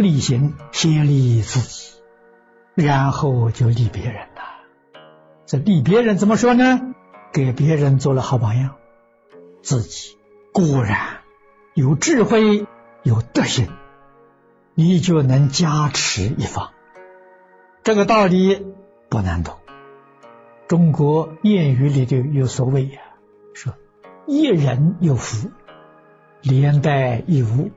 [0.00, 2.00] 利行先利自己，
[2.74, 4.40] 然后就利别人了。
[5.44, 6.94] 这利别人怎么说呢？
[7.34, 8.76] 给别人做了好榜样，
[9.60, 10.16] 自己
[10.54, 11.18] 果然
[11.74, 12.66] 有智慧、
[13.02, 13.68] 有德行，
[14.74, 16.70] 你就能加持一方。
[17.82, 18.66] 这个道理
[19.10, 19.58] 不难懂。
[20.66, 23.00] 中国谚语里头有所谓呀，
[23.52, 23.74] 说
[24.26, 25.50] 一人有福，
[26.40, 27.70] 连带一物。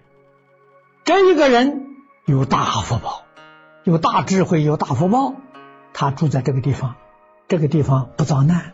[1.03, 1.92] 这一个人
[2.25, 3.23] 有大福报，
[3.83, 5.35] 有大智慧，有大福报，
[5.93, 6.95] 他住在这个地方，
[7.49, 8.71] 这个地方不遭难。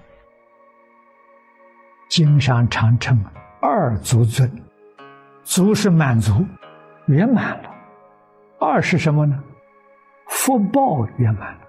[2.10, 3.26] 经上常称
[3.60, 4.64] 二足尊，
[5.42, 6.46] 足是满足，
[7.08, 7.72] 圆满了；
[8.60, 9.44] 二是什么呢？
[10.28, 11.62] 福报圆满了。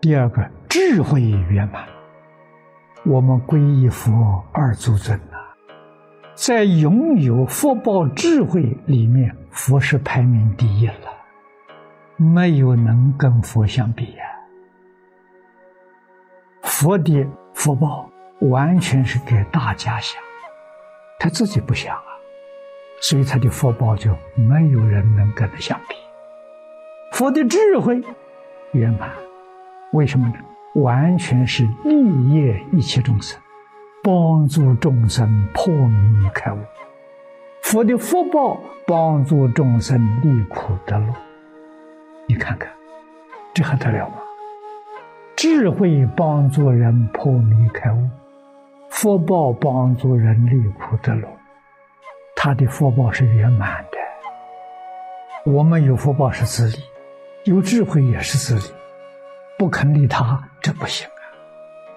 [0.00, 1.88] 第二个智慧圆满，
[3.04, 5.38] 我们皈依佛二祖尊呐，
[6.34, 10.94] 在拥有福报智慧里面，佛是排名第一了，
[12.16, 14.24] 没有能跟佛相比呀。
[16.62, 18.08] 佛的福报
[18.40, 20.20] 完全是给大家想，
[21.18, 22.02] 他自己不想啊，
[23.00, 25.96] 所以他的福报就没有人能跟他相比。
[27.12, 28.02] 佛的智慧
[28.72, 29.10] 圆满。
[29.92, 30.34] 为什么呢？
[30.76, 31.92] 完全是利
[32.30, 33.40] 益一切众生，
[34.04, 36.58] 帮助众生破迷开悟。
[37.62, 41.14] 佛的福报帮助众生离苦得乐。
[42.26, 42.70] 你看看，
[43.54, 44.16] 这还得了吗？
[45.36, 48.08] 智慧帮助人破迷开悟，
[48.90, 51.28] 福报帮助人离苦得乐。
[52.36, 53.98] 他的福报是圆满的。
[55.50, 56.82] 我们有福报是自利，
[57.44, 58.74] 有智慧也是自利。
[59.58, 61.22] 不肯利他，这不行啊！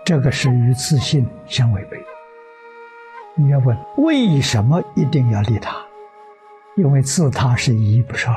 [0.06, 1.98] 这个是与自信相违背。
[3.36, 5.76] 你要问为什么一定要利他？
[6.76, 8.36] 因为自他是一，不是二。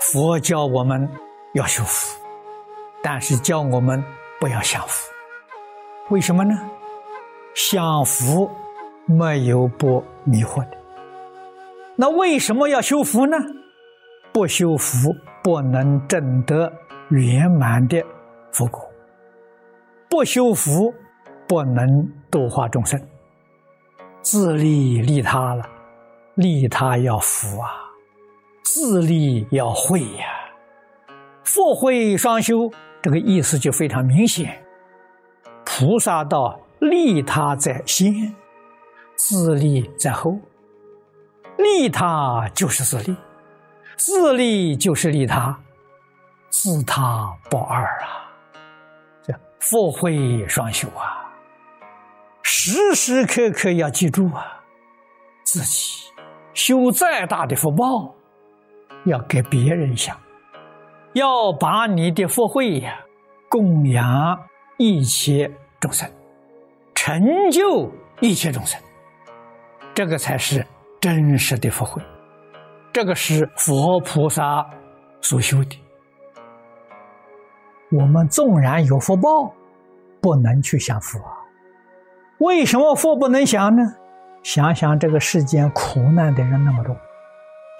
[0.00, 1.08] 佛教我们
[1.54, 2.20] 要修福，
[3.02, 4.02] 但是教我们
[4.40, 5.10] 不要享福。
[6.10, 6.54] 为什么呢？
[7.54, 8.50] 享福
[9.06, 10.76] 没有不迷惑的。
[11.96, 13.36] 那为什么要修福呢？
[14.32, 15.14] 不修福。
[15.40, 16.70] 不能证得
[17.08, 18.04] 圆满的
[18.52, 18.86] 福果，
[20.10, 20.92] 不修福，
[21.46, 23.00] 不能度化众生。
[24.20, 25.64] 自利利他了，
[26.34, 27.70] 利他要福啊，
[28.62, 30.26] 自利要慧呀，
[31.44, 34.62] 福慧双修，这个意思就非常明显。
[35.64, 38.34] 菩萨道利他在先，
[39.16, 40.38] 自利在后，
[41.56, 43.16] 利他就是自利。
[43.96, 45.58] 自利就是利他，
[46.50, 48.30] 自他不二啊！
[49.22, 51.17] 这福慧双修啊，
[52.50, 54.64] 时时刻刻要记住啊，
[55.44, 56.10] 自己
[56.54, 58.14] 修再大的福报，
[59.04, 60.18] 要给别人想，
[61.12, 63.00] 要把你的福慧呀
[63.50, 64.06] 供养
[64.78, 66.10] 一切众生，
[66.94, 67.92] 成就
[68.22, 68.80] 一切众生，
[69.94, 70.66] 这个才是
[70.98, 72.02] 真实的福慧。
[72.94, 74.66] 这个是佛菩萨
[75.20, 75.78] 所修的。
[77.92, 79.52] 我们纵然有福报，
[80.22, 81.37] 不能去享福啊！
[82.38, 83.96] 为什么福不能享呢？
[84.42, 86.96] 想想这个世间苦难的人那么多，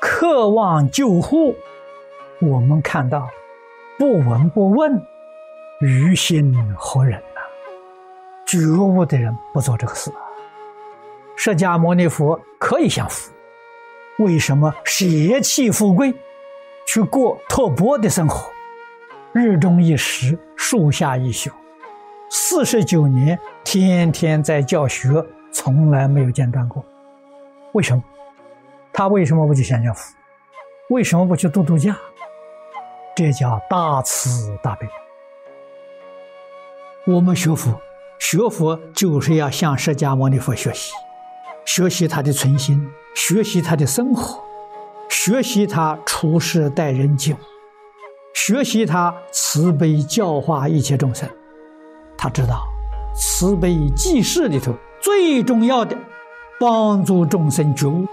[0.00, 1.54] 渴望救护，
[2.40, 3.28] 我们看到
[3.96, 5.00] 不闻不问，
[5.80, 7.40] 于心何忍呐？
[8.44, 10.20] 觉悟的人不做这个事啊！
[11.36, 13.32] 释迦牟尼佛可以享福。
[14.18, 15.06] 为什么舍
[15.40, 16.12] 弃富贵，
[16.84, 18.50] 去过托钵的生活？
[19.32, 21.50] 日中一时，树下一宿，
[22.30, 26.84] 四十九年，天天在教学，从来没有间断过。
[27.72, 28.02] 为什么？
[28.92, 30.14] 他为什么不去享享福？
[30.90, 31.96] 为什么不去度度假？
[33.16, 34.86] 这叫大慈大悲。
[37.06, 37.80] 我们学佛，
[38.18, 40.92] 学佛就是要向释迦牟尼佛学习，
[41.64, 42.90] 学习他的存心。
[43.14, 44.42] 学习他的生活，
[45.08, 47.38] 学习他处事待人接物，
[48.32, 51.28] 学习他慈悲教化一切众生。
[52.18, 52.66] 他知道
[53.14, 55.96] 慈悲济世里头最重要的，
[56.60, 58.04] 帮助众生觉悟、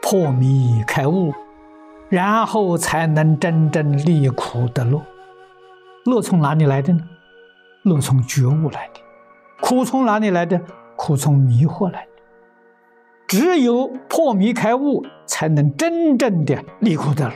[0.00, 1.34] 破迷开悟，
[2.08, 5.02] 然后才能真正离苦得乐。
[6.04, 7.00] 乐从哪里来的呢？
[7.82, 9.00] 乐从觉悟来的。
[9.60, 10.60] 苦从哪里来的？
[10.96, 12.10] 苦从迷惑来的。
[13.26, 17.34] 只有破迷开悟，才能真正的离苦得乐。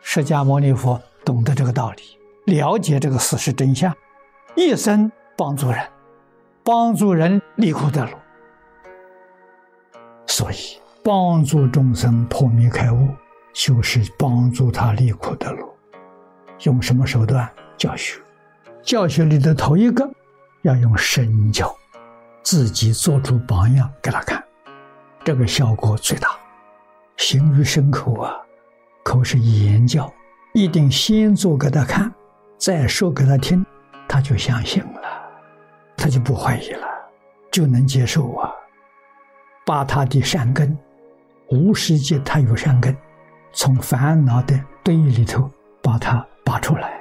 [0.00, 3.94] 释迦牟尼佛懂得这个道理，了解这个事实真相，
[4.54, 5.10] 一生
[5.40, 5.88] 帮助人，
[6.62, 8.10] 帮助人离苦得乐。
[10.26, 13.08] 所以，帮助众生破迷开悟，
[13.54, 15.66] 就是帮助他离苦得乐。
[16.64, 18.20] 用什么手段教学？
[18.82, 20.06] 教学里的头一个
[20.60, 21.74] 要用身教，
[22.42, 24.44] 自己做出榜样给他看，
[25.24, 26.28] 这个效果最大。
[27.16, 28.36] 行于身口啊，
[29.02, 30.12] 口是言教，
[30.52, 32.12] 一定先做给他看，
[32.58, 33.64] 再说给他听，
[34.06, 34.99] 他就相信了，
[36.10, 36.86] 就不怀疑了，
[37.50, 38.52] 就能接受啊。
[39.64, 40.76] 把他的善根，
[41.48, 42.96] 无世界他有善根，
[43.52, 45.48] 从烦恼的堆里头
[45.80, 47.00] 把它拔出来，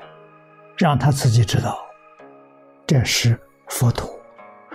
[0.77, 1.79] 让他自己知道，
[2.85, 3.39] 这是
[3.69, 4.07] 佛陀，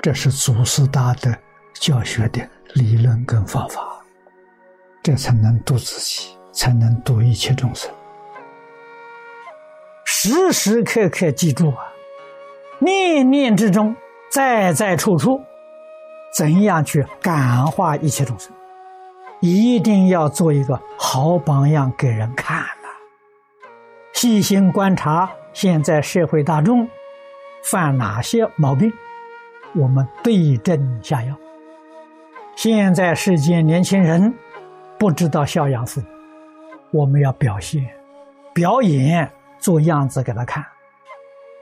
[0.03, 1.33] 这是祖师大德
[1.75, 2.41] 教学的
[2.75, 4.03] 理论跟方法，
[5.03, 7.89] 这才能度自己，才能度一切众生。
[10.05, 11.93] 时时刻刻记住啊，
[12.81, 13.95] 念念之中，
[14.35, 15.41] 在在处处。
[16.37, 18.53] 怎样去感化一切众生？
[19.39, 22.89] 一定要做一个好榜样给人看呐！
[24.13, 26.89] 细心观察现在社会大众
[27.63, 28.93] 犯哪些毛病，
[29.77, 31.37] 我们对症下药。
[32.57, 34.35] 现在世间年轻人
[34.99, 36.07] 不知道孝养父母，
[36.91, 37.87] 我们要表现、
[38.53, 40.65] 表演、做样子给他看。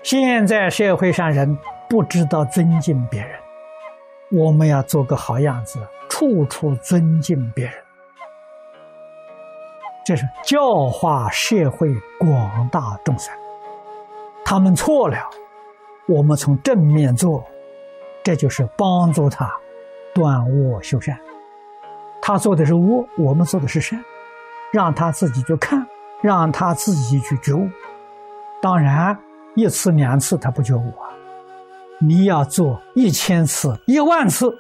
[0.03, 1.59] 现在社会上人
[1.93, 3.39] 不知道尊敬别人。
[4.31, 5.79] 我们要做个好样子，
[6.09, 7.75] 处处尊敬别人，
[10.03, 13.31] 这是教化社会广大众生。
[14.43, 15.19] 他们错了，
[16.09, 17.45] 我们从正面做，
[18.23, 19.53] 这就是帮助他
[20.15, 21.15] 断恶修善。
[22.23, 24.03] 他做的是恶，我们做的是善，
[24.73, 25.87] 让他自己去看，
[26.23, 27.69] 让他自己去觉悟。
[28.63, 29.15] 当然，
[29.57, 31.12] 一次两次他不觉悟啊。
[32.05, 34.59] 你要做一千次、一万次，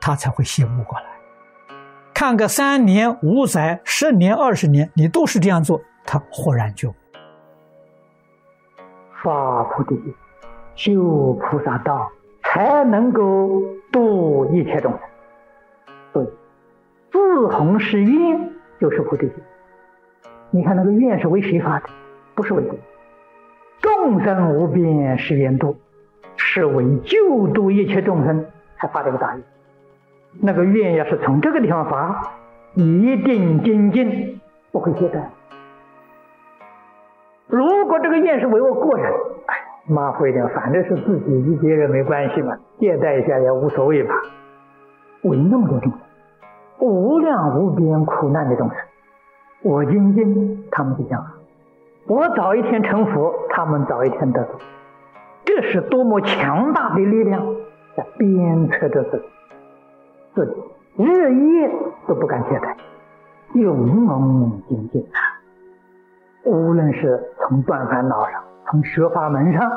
[0.00, 1.04] 他才会醒悟过来。
[2.14, 6.94] 看个三年、五载、十年、二十年，你都是这样做，他豁然就
[9.20, 10.14] 发菩提心，
[10.76, 12.08] 修菩萨道，
[12.44, 15.00] 才能够度一切众生。
[16.12, 16.26] 所以，
[17.10, 19.34] 自弘是愿，就是菩提心。
[20.52, 21.88] 你看那个愿是为谁发的？
[22.36, 22.62] 不是为
[23.80, 25.76] 众生无边誓愿度。
[26.52, 28.44] 是为救度一切众生
[28.76, 29.44] 才发这个大愿。
[30.40, 32.34] 那个愿要是从这个地方发，
[32.74, 34.40] 一定精进，
[34.72, 35.20] 不会懈怠。
[37.46, 39.12] 如果这个愿是为我个人，
[39.46, 39.54] 哎，
[39.86, 44.12] 马虎一点，反正是自己与别人没关系嘛，懈怠一下也无所谓吧。
[45.22, 46.00] 为那么多众生，
[46.80, 48.76] 无量无边苦难的众生，
[49.62, 51.24] 我精进，他们就讲，
[52.08, 54.58] 我早一天成佛，他们早一天得度。
[55.44, 57.44] 这是多么强大的力量，
[57.96, 59.24] 在鞭策着自己，
[60.34, 61.70] 自己日夜
[62.06, 62.76] 都不敢懈怠，
[63.54, 65.18] 勇猛精进啊！
[66.44, 69.70] 无论是从断烦恼上，从学法门上，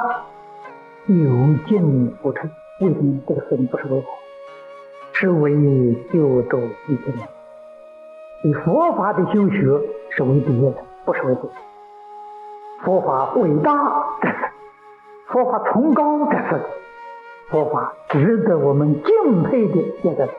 [1.07, 2.49] 有进不退。
[2.81, 4.03] 为什么这个事情不是为我，
[5.13, 5.51] 是为
[6.11, 6.57] 救度
[6.87, 7.19] 一切人？
[8.43, 9.79] 以佛法的修学
[10.09, 10.73] 是为别人，
[11.05, 11.53] 不是为自己。
[12.83, 14.05] 佛法伟大。
[15.33, 16.63] 佛法崇高在这里，
[17.49, 20.29] 佛法值得我们敬佩的，现在。